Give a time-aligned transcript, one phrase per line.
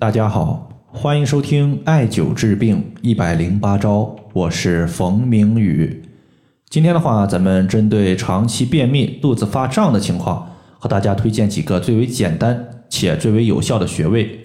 [0.00, 6.04] 大家好，欢迎收听艾灸治病一百零八招，我是冯明宇。
[6.70, 14.38] 今天的话，咱们针对长期便秘、肚子发胀的情况，和大家推荐几个最为简单且最为有效的穴位。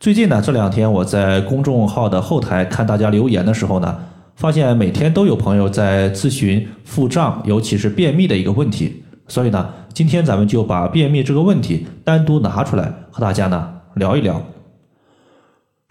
[0.00, 3.98] 最近呢，这两天我在公众号的后台看大家留言的时候呢，
[4.36, 9.04] 发现每天都有朋友在咨询腹胀，尤其是便秘的一个问题。
[9.28, 14.42] 所以呢，今天咱们就把便秘这个问题单独拿出来和大家呢聊一聊。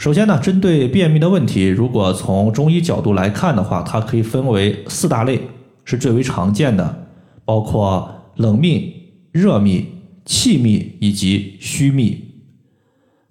[0.01, 5.39] 首先呢，针对便秘的问题，如果从中医角度来看的话，它可以分为四大类，
[5.85, 7.05] 是最为常见的，
[7.45, 8.95] 包括冷秘、
[9.31, 9.85] 热秘、
[10.25, 12.19] 气秘以及虚秘。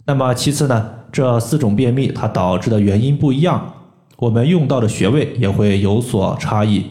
[0.06, 3.74] 那么其次呢，这四种便秘它导致的原因不一样，
[4.18, 6.84] 我们用到的穴位也会有所差异。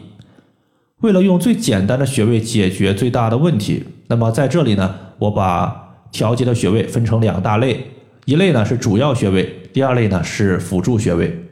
[0.99, 7.91] 为了用最简单的穴位解决最大的问题，那么在这里呢，我把调节的穴位分成两大类。
[8.25, 11.45] 一类呢是主要穴位，第二类呢是辅助穴位。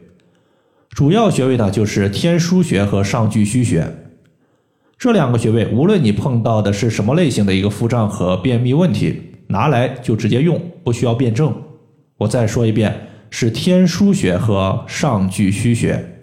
[0.90, 3.86] 主要穴位呢就是天枢穴和上巨虚穴。
[4.98, 11.54] 这两个穴位，无论你碰到的是什么类型的一个腹胀和便秘问题，拿来就直接用，不需要辩证。
[12.16, 16.16] 我再说一遍，是天枢穴和上巨虚穴。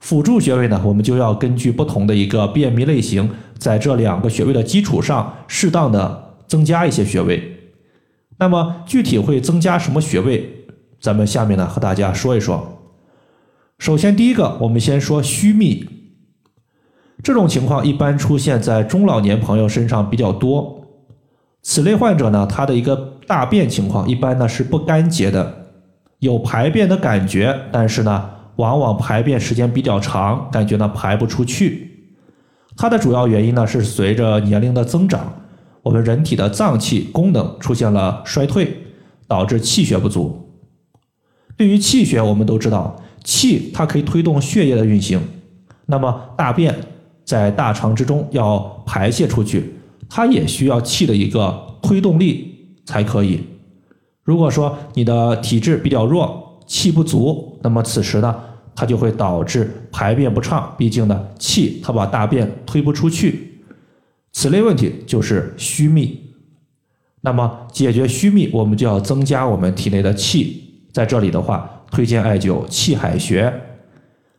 [0.00, 7.61] 辅助穴位呢，我们就要根据不同的一个便秘类型，在这两个穴位的基础上，适当的增加一些穴位。
[8.42, 10.66] 那么具体会增加什么穴位？
[11.00, 12.76] 咱们下面呢和大家说一说。
[13.78, 15.88] 首先，第一个，我们先说虚秘。
[17.22, 20.88] 这种情况一般出现在中老年朋友身上比较多。
[21.62, 22.96] 此类患者呢，他的一个
[23.28, 25.68] 大便情况一般呢是不干结的，
[26.18, 32.10] 有排便的感觉，但是呢，往往排便时间比较长，感觉呢排不出去。
[32.76, 35.32] 它的主要原因呢是随着年龄的增长。
[35.82, 38.76] 我们人体的脏器功能出现了衰退，
[39.26, 40.48] 导致气血不足。
[41.56, 45.20] 对于气血，我们都知道，气它可以推动血液的运行。
[45.86, 46.74] 那么大便
[47.24, 49.74] 在大肠之中要排泄出去，
[50.08, 53.40] 它也需要气的一个推动力才可以。
[54.22, 58.34] 如果说你的体质比较弱，气不足，那么此时呢，
[58.74, 60.72] 它就会导致排便不畅。
[60.78, 63.61] 毕竟呢，气它把大便推不出去。
[64.42, 66.20] 此类问题就是虚秘，
[67.20, 70.88] 那么解决虚秘，我们就要增加我们体内的气。
[70.92, 73.54] 在这里的话，推荐艾灸气海穴。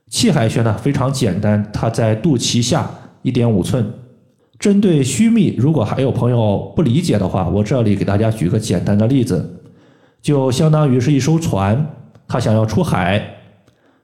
[0.10, 2.92] 气海穴呢非常简单，它在肚脐下
[3.22, 3.94] 一点五寸。
[4.60, 9.62] 针对虚秘，如果还有朋友不理解的话，我这里给大家举个简单的例子，
[10.22, 11.96] 就相当于是一艘船，
[12.28, 13.26] 它想要出海，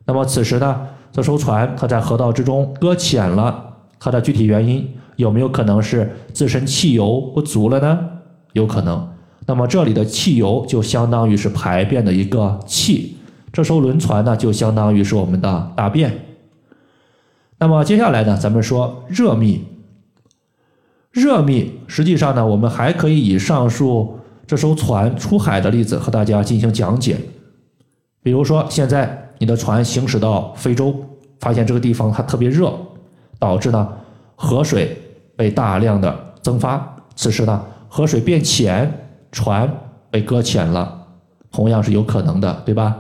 [0.06, 4.90] 那么此时呢，这艘船它在河道之中搁浅了，它的具体原因。
[5.19, 8.00] 有没有可能是自身汽油不足了呢？
[8.53, 9.06] 有可能。
[9.46, 13.18] 那么这里的汽油就相当于是排便的一个气，
[13.52, 16.18] 这艘轮船呢就相当于是我们的大便。
[17.57, 19.66] 那么接下来呢，咱们说热秘。
[21.12, 27.18] 热秘实际上呢，我们还可以以上述这艘船出海的例子和大家进行讲解。
[28.24, 30.96] 比如说，现在你的船行驶到非洲，
[31.41, 32.72] 发现这个地方它特别热，
[33.38, 33.86] 导致呢
[34.38, 34.97] 河水。
[35.40, 39.74] 被大量的蒸发，此时呢，河水变浅，船
[40.12, 41.08] 被搁浅了，
[41.50, 42.94] 同样是有可能的，对吧？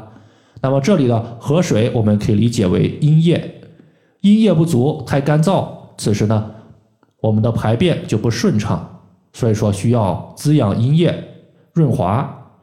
[0.61, 3.59] 那么这里的河水我们可以理解为阴液，
[4.21, 5.67] 阴液不足，太干燥，
[5.97, 6.49] 此时呢，
[7.19, 9.01] 我们的排便就不顺畅，
[9.33, 11.21] 所以说需要滋养阴液，
[11.73, 12.53] 润滑。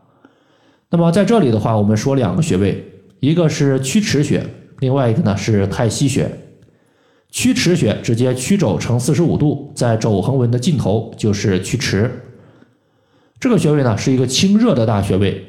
[0.89, 2.83] 那么在这里的话，我们说两个穴位，
[3.21, 4.43] 一个是曲池穴，
[4.79, 6.31] 另外一个呢是太溪穴。
[7.37, 12.11] 曲池穴直接曲肘成四十五度，在肘横纹的尽头就是曲池。
[13.39, 15.47] 这个穴位呢是一个清热的大穴位，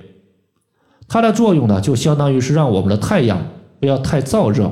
[1.07, 3.41] 它的作用呢就相当于是让我们的太阳
[3.79, 4.69] 不要太燥热。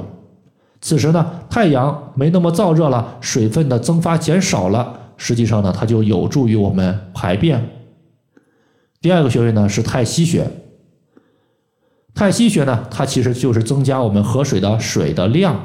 [0.82, 7.66] 此时呢太阳没那么燥热了，水分的蒸发减少了，实际上呢它就有助于我们排便。
[9.00, 10.46] 第二个穴位呢是太溪穴。
[12.14, 15.58] 太溪穴呢它其实就是增加我们河水的水的量，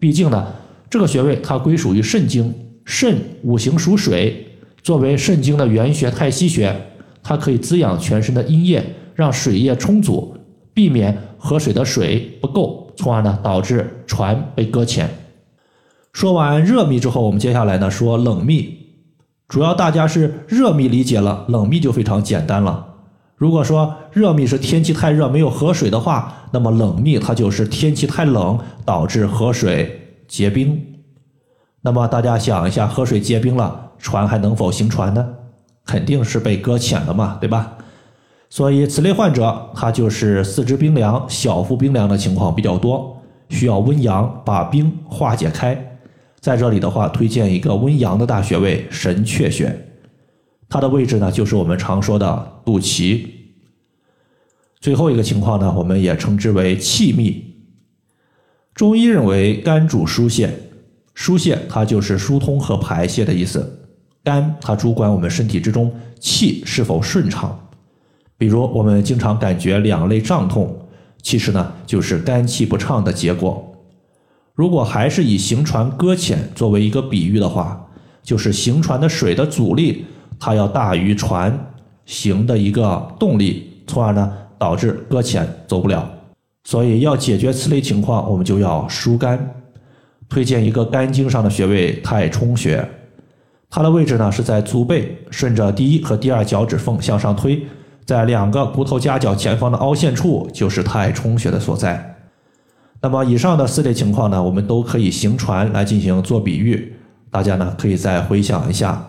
[0.00, 0.44] 毕竟呢。
[0.90, 2.54] 这个穴位它归属于肾经，
[2.84, 4.46] 肾五行属水，
[4.82, 6.74] 作为肾经的原穴太溪穴，
[7.22, 10.34] 它可以滋养全身的阴液，让水液充足，
[10.72, 15.10] 避免河水的水不够，从而呢导致船被搁浅。
[16.12, 18.78] 说完热秘之后，我们接下来呢说冷秘，
[19.46, 22.86] 主要大家是热秘理解了，冷秘就非常简单了。
[23.36, 30.07] 如果说热秘是天气太热没有河水的话，那么冷秘它就是天气太冷导致河水。
[30.28, 30.80] 结冰，
[31.80, 35.26] 那么大家想一下，河水结冰了，船还能否行船呢？
[35.86, 37.78] 肯定是被搁浅了嘛，对吧？
[38.50, 45.98] 所以此类患者他就是四肢冰凉、小腹冰凉的情况比较多，需要温阳把冰化解开。
[46.40, 49.74] 在这里的话，推荐一个温阳的大穴位神阙穴，
[50.68, 53.26] 它的位置呢就是我们常说的肚脐。
[54.78, 57.57] 最后一个情况呢，我们也称之为气密。
[58.78, 60.56] 中医认为肝主疏泄，
[61.12, 63.90] 疏泄它就是疏通和排泄的意思。
[64.22, 67.58] 肝它主管我们身体之中气是否顺畅。
[68.36, 70.78] 比如我们经常感觉两肋胀痛，
[71.20, 73.74] 其实呢就是肝气不畅的结果。
[74.54, 77.84] 如果还是以行船搁浅作为一个比喻的话，
[78.22, 80.04] 就是行船的水的阻力，
[80.38, 81.72] 它要大于船
[82.06, 86.08] 行的一个动力，从而呢导致搁浅走不了。
[86.68, 89.54] 所以要解决此类情况，我们就要疏肝。
[90.28, 92.86] 推荐一个肝经上的穴位太冲穴，
[93.70, 97.66] 它的位置呢是在足背，顺着第一和第二脚趾缝向上推，
[98.04, 102.16] 在两个骨头夹角前方的凹陷处就是太冲穴的所在。
[103.00, 106.92] 那么以上的四类情况呢，我们都可以行船来进行做比喻，
[107.30, 109.02] 大家呢可以再回想一下。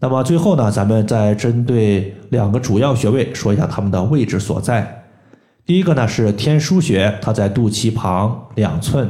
[0.00, 4.99] 那么最后呢，咱们再针对两个主要穴位说一下它们的位置所在。
[5.66, 9.06] 第一个呢是天枢穴，它在肚脐旁两寸；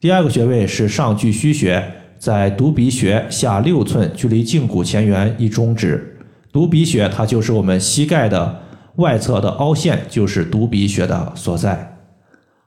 [0.00, 1.82] 第二个穴位是上巨虚穴，
[2.18, 6.16] 在犊鼻穴下六寸，距离胫骨前缘一中指。
[6.52, 8.60] 犊鼻穴它就是我们膝盖的
[8.96, 11.98] 外侧的凹陷，就是犊鼻穴的所在。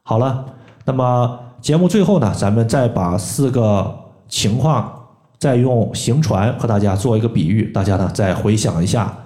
[0.04, 0.46] 好了，
[0.86, 3.94] 那么节目最后呢，咱们再把四个
[4.28, 5.08] 情况
[5.40, 9.18] 再用行船和大家做一个比喻，大家呢再回想一下。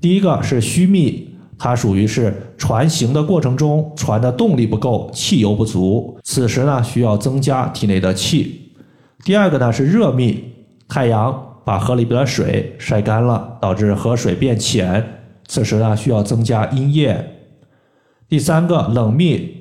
[0.00, 8.70] 第一个是虚密，它属于是船行的过程中，船的动力不够，汽油不足，此时呢需要增加体内的气。
[9.24, 10.44] 第二个呢是热密，
[10.88, 17.40] 太阳把河里边的水晒干了，导致河水变浅，此时呢需要增加阴液。
[18.28, 19.56] 第三个冷密。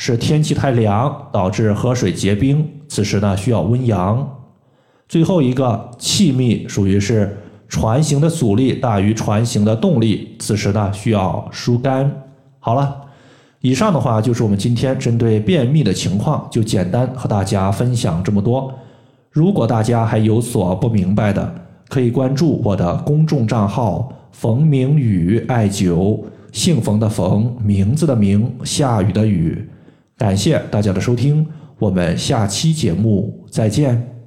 [0.00, 4.38] 是天气太凉导致河水结冰，此时呢需要温阳。
[5.08, 7.36] 最后一个气密属于是
[7.68, 12.10] 船行的阻力大于船行的动力，此时呢需要疏肝。
[12.58, 13.02] 好了，
[13.60, 18.72] 以上的话就是我们今天针对便秘的情况，就简单和大家分享这么多。
[19.30, 21.54] 如果大家还有所不明白的，
[21.88, 26.18] 可以关注我的公众账号“冯明宇艾灸”，
[26.52, 29.68] 姓冯的冯，名字的名，下雨的雨。
[30.16, 31.46] 感谢大家的收听，
[31.78, 34.17] 我们下期节目再见。